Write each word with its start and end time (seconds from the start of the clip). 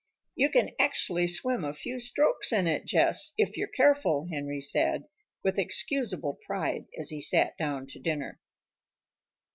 "You 0.35 0.49
can 0.49 0.71
actually 0.79 1.27
swim 1.27 1.63
a 1.63 1.75
few 1.75 1.99
strokes 1.99 2.51
in 2.51 2.65
it, 2.65 2.87
Jess, 2.87 3.35
if 3.37 3.55
you're 3.55 3.67
careful," 3.67 4.25
Henry 4.31 4.59
said, 4.59 5.03
with 5.43 5.59
excusable 5.59 6.39
pride, 6.43 6.85
as 6.99 7.11
he 7.11 7.21
sat 7.21 7.55
down 7.59 7.85
to 7.85 7.99
dinner. 7.99 8.39